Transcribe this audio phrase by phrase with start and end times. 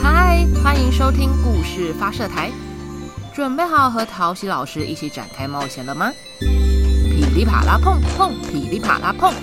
[0.00, 2.50] 嗨，欢迎收听故事发射台，
[3.34, 6.10] 准备好和陶喜老师一起展开冒险了吗？
[6.40, 9.34] 噼里啪啦碰碰，噼里啪啦碰，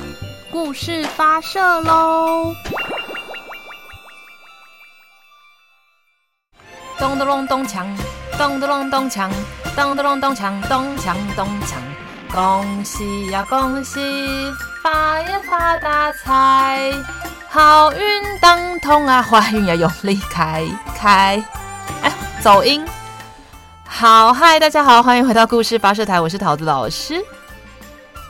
[0.51, 2.55] 故事发射喽！
[6.97, 7.85] 咚咚隆咚锵，
[8.35, 9.29] 咚咚隆咚锵，
[9.75, 11.75] 咚咚隆咚锵，咚锵咚锵，
[12.33, 13.99] 恭喜呀恭喜，
[14.81, 16.91] 发呀发大财！
[17.51, 20.63] 好运当头啊，坏运要用力开
[20.95, 21.43] 开。
[22.03, 22.13] 哎，
[22.43, 22.85] 走音。
[23.83, 27.19] 好，嗨，大家好，欢迎回到故事发射台，我是桃子老师。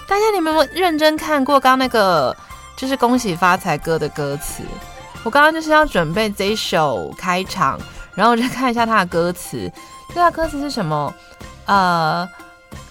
[0.08, 2.34] 大家，你们有认真看过刚那个
[2.78, 4.64] 就是恭喜发财歌的歌词？
[5.24, 7.78] 我刚刚就是要准备这一首开场，
[8.16, 9.70] 然后我就看一下它的歌词。
[10.16, 11.14] 这个歌词是什么？
[11.66, 12.28] 呃，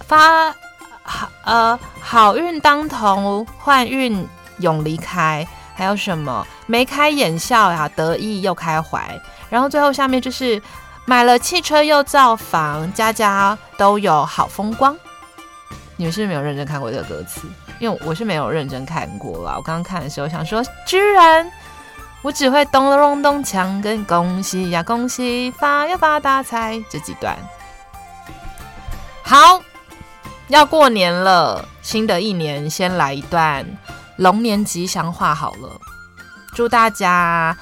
[0.07, 0.55] 发
[1.03, 5.49] 好呃好运当头，坏运永离开。
[5.79, 6.45] 还有什么？
[6.67, 9.17] 眉开眼笑呀，得意又开怀。
[9.49, 10.61] 然后最后下面就是
[11.05, 14.99] 买了汽车又造房，家家都有好风光。
[15.95, 17.43] 你们是不是没有认真看过这个歌词？
[17.79, 19.55] 因为我是没有认真看过啦。
[19.57, 21.49] 我刚刚看的时候想说，居然
[22.23, 27.39] 我只会咚咚咚锵跟恭喜呀恭喜发呀发大财这几段。
[29.23, 29.63] 好，
[30.49, 33.65] 要过年了，新的一年先来一段。
[34.19, 35.81] 龙年吉祥话好了，
[36.53, 37.57] 祝大家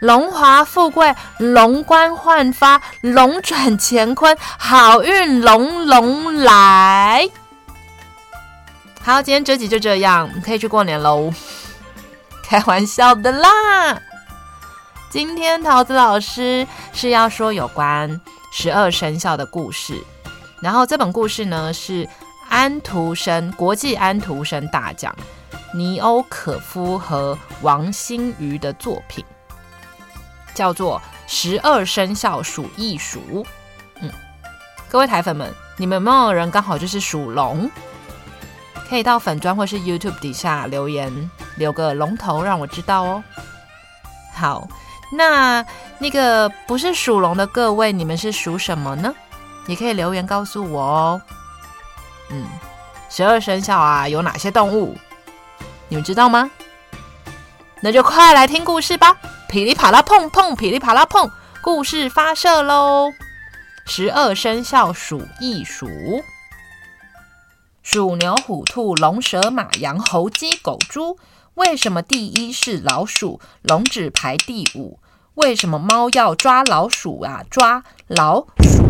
[0.00, 7.28] 荣华富贵、龙冠焕发、龙转乾坤，好运龙龙来。
[9.02, 11.30] 好，今天这集就这样，可以去过年喽。
[12.42, 14.00] 开玩笑的啦。
[15.10, 18.18] 今天桃子老师是要说有关
[18.50, 20.02] 十二生肖的故事，
[20.62, 22.08] 然后这本故事呢是
[22.48, 25.14] 安徒生国际安徒生大奖。
[25.72, 29.24] 尼欧可夫和王新瑜的作品
[30.54, 33.20] 叫做《十二生肖属役鼠》。
[34.00, 34.10] 嗯，
[34.88, 37.70] 各位台粉们，你们有没有人刚好就是属龙？
[38.88, 43.22] 可以到粉专或是 YouTube 底下留言，留个龙头让我知道哦。
[44.34, 44.66] 好，
[45.12, 45.64] 那
[45.98, 49.14] 那个不是属龙的各位，你们是属什么呢？
[49.66, 51.22] 也可以留言告诉我哦。
[52.30, 52.46] 嗯，
[53.10, 54.96] 十二生肖啊，有哪些动物？
[55.88, 56.50] 你们知道吗？
[57.80, 59.16] 那就快来听故事吧！
[59.48, 61.30] 噼里啪啦碰碰，噼里啪啦碰，
[61.62, 63.12] 故事发射喽！
[63.86, 65.88] 十二生肖属役鼠：
[67.82, 71.18] 鼠、牛、虎、兔、龙、蛇、马、羊、猴、鸡、狗、猪。
[71.54, 73.40] 为什么第一是老鼠？
[73.62, 75.00] 龙只排第五。
[75.34, 77.42] 为什么猫要抓老鼠啊？
[77.48, 78.84] 抓老鼠。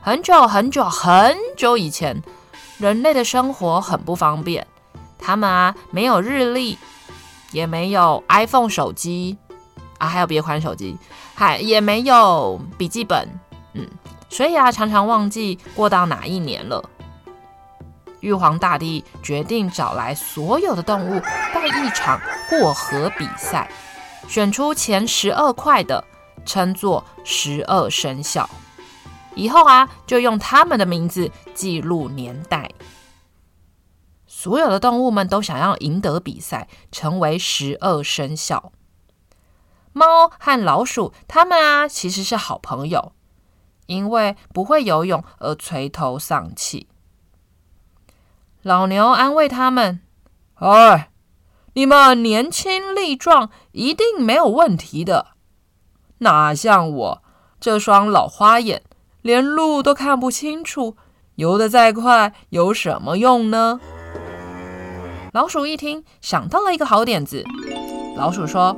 [0.00, 2.22] 很久很久很久以前，
[2.78, 4.66] 人类的生活很不方便。
[5.22, 6.76] 他们啊，没有日历，
[7.52, 9.38] 也没有 iPhone 手机
[9.98, 10.98] 啊，还有别款手机，
[11.34, 13.28] 还也没有笔记本，
[13.74, 13.86] 嗯，
[14.28, 16.82] 所以啊，常常忘记过到哪一年了。
[18.20, 21.20] 玉皇大帝决定找来所有的动物
[21.52, 23.68] 办一场过河比赛，
[24.28, 26.04] 选出前十二块的，
[26.44, 28.48] 称作十二生肖，
[29.34, 32.70] 以后啊，就用他们的名字记录年代。
[34.42, 38.72] 所有的动物们都想要赢得比赛，成为十二生肖。
[39.92, 43.12] 猫和老鼠，它们啊其实是好朋友，
[43.86, 46.88] 因为不会游泳而垂头丧气。
[48.62, 50.00] 老牛安慰他们
[50.58, 51.10] ：“哎，
[51.74, 55.28] 你们年轻力壮，一定没有问题的。
[56.18, 57.22] 哪像我
[57.60, 58.82] 这双老花眼，
[59.20, 60.96] 连路都看不清楚，
[61.36, 63.80] 游得再快有什么用呢？”
[65.32, 67.42] 老鼠一听，想到了一个好点子。
[68.18, 68.76] 老鼠说：“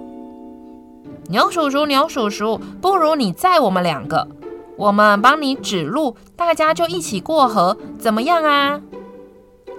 [1.27, 4.29] 牛叔叔，牛叔叔，不如你载我们两个，
[4.77, 8.81] 我们帮你指路，大家就一起过河，怎么样啊？”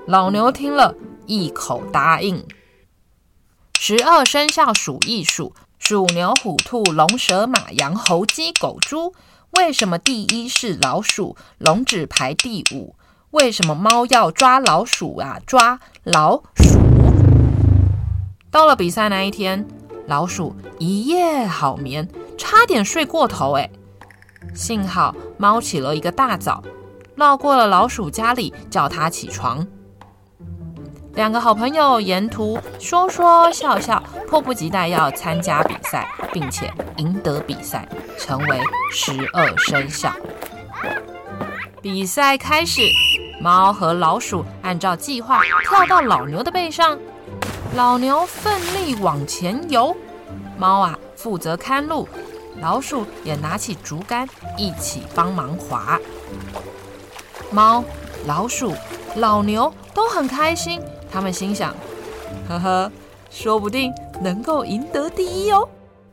[0.06, 2.46] 老牛听了一口答应。
[3.80, 9.14] 十二生肖数一数：鼠、牛、虎、兔、龙、蛇、马、羊、猴、鸡、狗、猪。
[9.52, 11.38] 为什么第一是老鼠？
[11.58, 12.96] 龙只排第五。
[13.36, 15.38] 为什么猫要抓老鼠啊？
[15.46, 16.80] 抓老鼠。
[18.50, 19.68] 到了比赛那一天，
[20.08, 23.52] 老鼠一夜好眠，差点睡过头。
[23.58, 23.70] 哎，
[24.54, 26.64] 幸好猫起了一个大早，
[27.16, 29.68] 绕过了老鼠家里，叫它起床。
[31.16, 37.86] 两个好朋友沿途说说笑笑，迫不及待要参加比赛，并且赢得比赛，
[38.18, 38.62] 成为
[38.94, 40.10] 十二生肖。
[41.82, 42.82] 比赛开始。
[43.46, 45.40] 猫和老鼠按照计划
[45.70, 46.98] 跳到老牛的背上，
[47.76, 49.96] 老牛奋力往前游，
[50.58, 52.10] 猫啊负责看路，
[52.60, 54.28] 老鼠也拿起竹竿
[54.58, 56.00] 一起帮忙划。
[57.52, 57.84] 猫、
[58.26, 58.74] 老鼠、
[59.18, 60.82] 老牛都很开心，
[61.12, 61.72] 他们心想：
[62.50, 62.92] 呵呵，
[63.30, 65.70] 说不定能够赢得第一哦。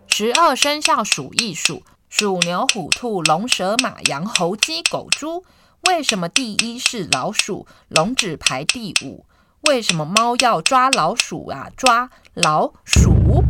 [0.08, 5.42] 十二生肖数一数：鼠、牛、虎、兔、龙、蛇、马、羊、猴、鸡、狗、猪。
[5.88, 9.26] 为什么第一是老鼠，龙只排第五？
[9.68, 11.68] 为什么猫要抓老鼠啊？
[11.76, 13.42] 抓老鼠。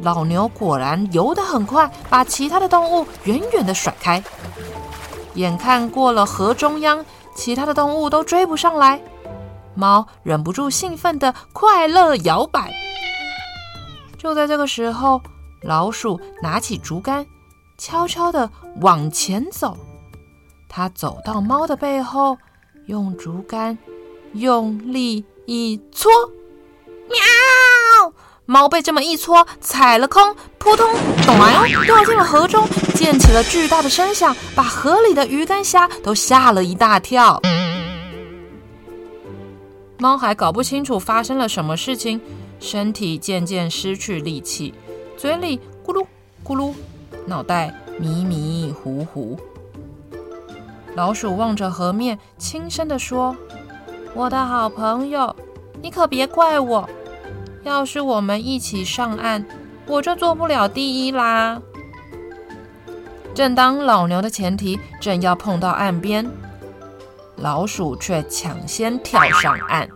[0.00, 4.22] 老牛果然游得很快，把其他的动物远远地甩开。
[5.34, 7.04] 眼看过了河中央，
[7.34, 9.00] 其他的动物都追不上来，
[9.74, 12.72] 猫忍不住兴奋地快乐摇摆。
[14.16, 15.22] 就在这个时候，
[15.62, 17.24] 老鼠拿起竹竿。
[17.78, 19.76] 悄悄地往前走，
[20.68, 22.36] 他走到猫的背后，
[22.86, 23.78] 用竹竿
[24.34, 26.10] 用力一搓，
[27.08, 28.12] 喵！
[28.46, 30.92] 猫被这么一搓，踩了空，扑通，
[31.24, 31.36] 咚，
[31.86, 32.66] 掉进了河中，
[32.96, 37.40] 溅起了巨大的声响，把河里的鱼跟虾都吓了一大跳。
[39.98, 42.20] 猫还搞不清楚发生了什么事情，
[42.58, 44.74] 身体渐渐失去力气，
[45.16, 46.04] 嘴里咕噜
[46.42, 46.74] 咕噜。
[47.26, 49.38] 脑袋迷迷糊糊，
[50.94, 53.36] 老鼠望着河面，轻声地说
[54.14, 55.34] ：“我的好朋友，
[55.82, 56.88] 你可别怪我。
[57.64, 59.44] 要是我们一起上岸，
[59.86, 61.60] 我就做不了第一啦。”
[63.34, 66.28] 正当老牛的前蹄正要碰到岸边，
[67.36, 69.88] 老鼠却抢先跳上岸。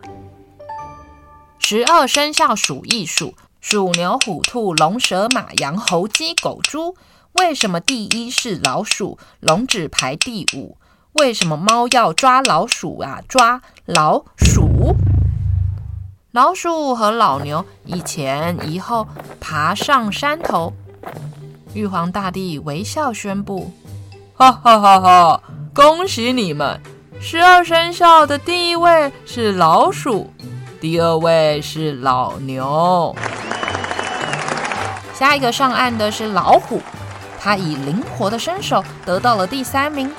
[1.58, 6.96] 十二生肖数一数：鼠、牛、虎、兔、龙、蛇、马、羊、猴、鸡、狗、猪。
[7.34, 10.76] 为什么第一是老鼠，龙只排第五？
[11.12, 13.22] 为什么猫要抓老鼠啊？
[13.28, 14.96] 抓老鼠。
[16.32, 19.06] 老鼠和老牛一前一后
[19.40, 20.72] 爬上山头。
[21.72, 23.72] 玉皇大帝微笑宣布
[24.34, 25.42] ：“哈哈哈哈！
[25.72, 26.80] 恭喜你们！
[27.20, 30.30] 十二生肖的第一位是老鼠，
[30.82, 33.14] 第二位是老牛，
[35.14, 36.82] 下一个上岸的是老虎。”
[37.38, 40.12] 他以灵活的身手得到了第三名。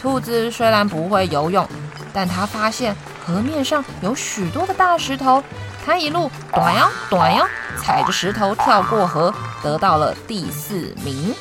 [0.00, 1.68] 兔子虽然不会游泳，
[2.12, 2.94] 但他发现
[3.26, 5.42] 河面上有许多的大石头，
[5.84, 7.44] 他一路短呀短呀，
[7.82, 11.34] 踩着石头跳过河，得到了第四名。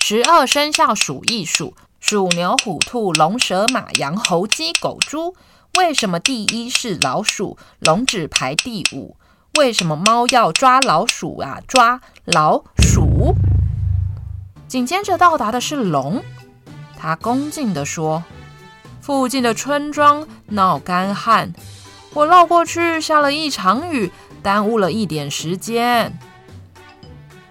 [0.00, 5.34] 十二生肖数一数：鼠、牛、虎、兔、龙、蛇、马、羊、猴、鸡、狗、猪。
[5.76, 9.16] 为什么第一是老鼠，龙只排第五？
[9.58, 11.58] 为什么猫要抓老鼠啊？
[11.66, 13.34] 抓老鼠。
[14.68, 16.22] 紧接着到达的是龙，
[16.96, 18.22] 他恭敬地说
[19.00, 21.52] ：“附近的村庄闹干旱，
[22.12, 24.12] 我绕过去下了一场雨，
[24.42, 26.16] 耽误了一点时间。”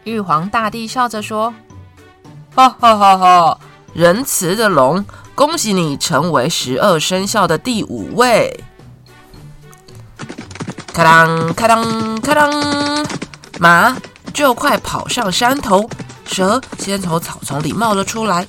[0.06, 1.54] 玉皇大帝笑着说
[2.56, 3.60] ：“哈哈哈哈！
[3.94, 5.06] 仁慈的龙，
[5.36, 8.64] 恭喜你成为十二生肖的第五位。”
[10.94, 13.08] 咔当咔当咔当，
[13.60, 13.98] 马
[14.32, 15.90] 就快跑上山头，
[16.26, 18.48] 蛇先从草丛里冒了出来，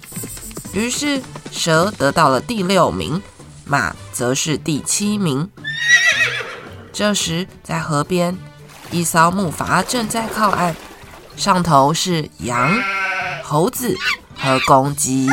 [0.75, 3.23] 于是蛇得到了第六名，
[3.65, 5.49] 马则是第七名。
[6.93, 8.37] 这时，在河边，
[8.91, 10.77] 一艘木筏正在靠岸，
[11.37, 12.79] 上头是羊、
[13.43, 13.97] 猴子
[14.39, 15.27] 和公鸡，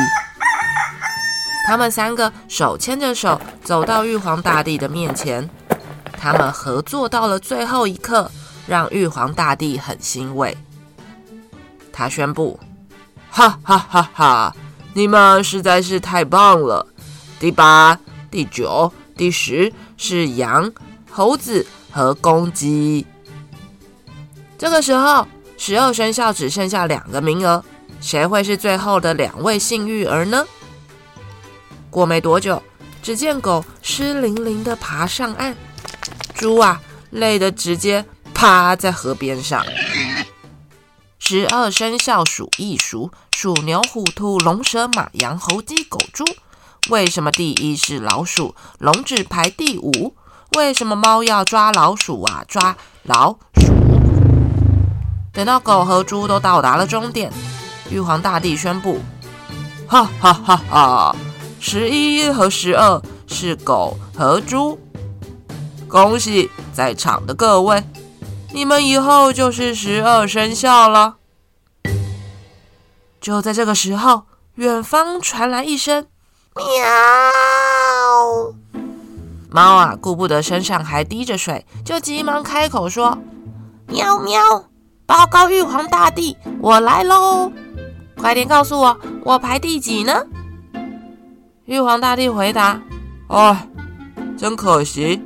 [1.66, 5.48] 他们三个手牵着手走到玉皇大帝的面前。
[6.12, 8.30] 他们合作到了最后一刻，
[8.66, 10.56] 让玉皇大帝很欣慰。
[11.92, 12.58] 他宣布
[13.30, 14.56] ：“哈哈哈哈！
[14.92, 16.86] 你们实在是太棒了！
[17.40, 17.98] 第八、
[18.30, 20.72] 第九、第十是羊、
[21.10, 23.06] 猴子和公鸡。”
[24.56, 25.26] 这个时候，
[25.58, 27.64] 十二生肖只剩下两个名额，
[28.00, 30.46] 谁会是最后的两位幸运儿呢？
[31.92, 32.62] 过没多久，
[33.02, 35.54] 只见狗湿淋淋地爬上岸。
[36.34, 36.80] 猪啊，
[37.10, 39.62] 累得直接趴在河边上。
[41.18, 46.24] 十二生肖数一数：鼠、牛、虎、兔、龙、蛇、马、羊、猴、鸡、狗、猪。
[46.88, 50.16] 为什么第一是老鼠，龙只排第五？
[50.56, 52.42] 为什么猫要抓老鼠啊？
[52.48, 53.70] 抓老鼠。
[55.34, 57.30] 等到狗和猪都到达了终点，
[57.90, 59.00] 玉皇大帝宣布：
[59.86, 61.16] 哈哈哈哈！
[61.64, 64.76] 十一和十二是狗和猪。
[65.86, 67.84] 恭喜在场的各位，
[68.52, 71.18] 你们以后就是十二生肖了。
[73.20, 74.24] 就在这个时候，
[74.56, 76.04] 远方传来一声
[76.56, 76.64] “喵”，
[79.48, 83.16] 猫啊，顾不得身上还滴着水，就急忙开口说
[83.86, 84.42] ：“喵喵，
[85.06, 87.52] 报告玉皇大帝，我来喽！
[88.16, 90.26] 快点告诉我，我排第几呢？”
[91.64, 92.82] 玉皇大帝回答
[93.30, 93.68] ：“哎，
[94.36, 95.22] 真可惜，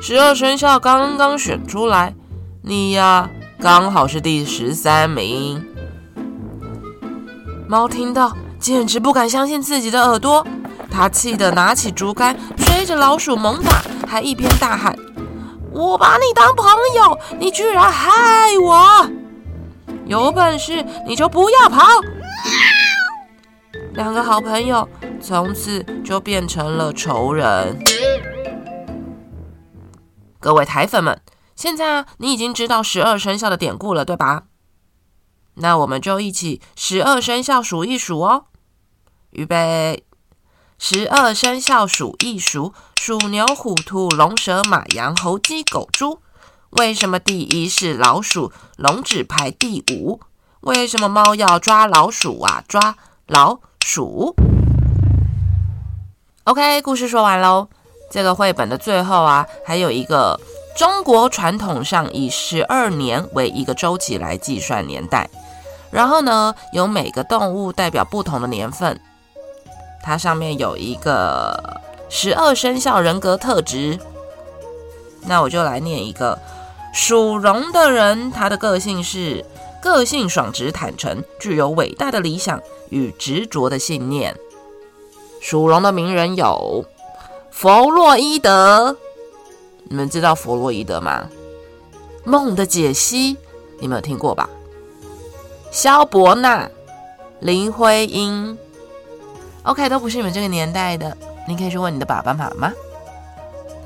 [0.00, 2.14] 十二生肖刚刚选出来，
[2.62, 3.28] 你呀，
[3.58, 5.66] 刚好是第十三名。”
[7.66, 10.46] 猫听到，简直不敢相信自己的耳朵，
[10.88, 14.96] 他气得拿起竹竿追着老鼠猛打，还一边大喊
[15.74, 19.10] ：“我把你当朋友，你居然害我！
[20.06, 21.84] 有本事你就不要跑！”
[23.94, 24.88] 两个好朋友
[25.20, 27.78] 从此就变成了仇人。
[30.40, 31.20] 各位台粉们，
[31.54, 34.44] 现在，你已经知道十二生肖的典故了，对吧？
[35.54, 38.46] 那我们就一起十二生肖数一数哦。
[39.30, 40.04] 预备，
[40.78, 46.22] 十二生肖数一数：鼠、牛、虎、兔、龙、蛇、马、羊、猴、鸡、狗、猪。
[46.70, 50.20] 为什么第一是老鼠，龙只排第五？
[50.60, 52.64] 为什么猫要抓老鼠啊？
[52.66, 52.96] 抓
[53.26, 54.34] 老鼠。
[56.50, 57.68] OK，故事说完喽。
[58.10, 60.40] 这个绘本的最后啊，还有一个
[60.76, 65.30] 中国传统上以十二年为一个周期来计算年代，
[65.92, 69.00] 然后呢，有每个动物代表不同的年份。
[70.02, 73.96] 它上面有一个十二生肖人格特质，
[75.26, 76.36] 那我就来念一个
[76.92, 79.44] 属龙的人，他的个性是
[79.80, 84.34] 个性爽直坦诚，具有伟大的理想与执着的信念。
[85.40, 86.84] 属龙的名人有
[87.50, 88.96] 弗洛伊德，
[89.84, 91.28] 你们知道弗洛伊德吗？
[92.24, 93.36] 梦的解析，
[93.80, 94.48] 你们有听过吧？
[95.70, 96.68] 萧伯纳、
[97.40, 98.58] 林徽因
[99.62, 101.16] ，OK，都不是你们这个年代的，
[101.48, 102.72] 你可以去问你的爸爸妈妈。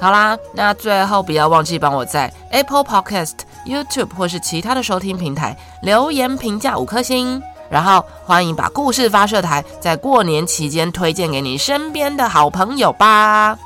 [0.00, 3.34] 好啦，那最后不要忘记帮我在 Apple Podcast、
[3.64, 7.40] YouTube 或是其他的收听平台留言评价五颗星。
[7.74, 13.58] 然后欢迎把故事发射台在过年期间推荐给你身边的好朋友吧。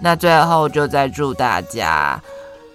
[0.00, 2.20] 那最后就再祝大家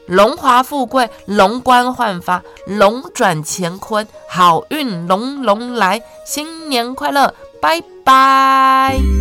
[0.05, 9.18] 荣华富贵、龙冠焕发、龙转乾坤、好运龙龙来，新年快乐，拜拜。